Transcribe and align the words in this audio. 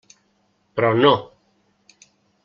Però 0.79 0.89
no! 0.99 1.11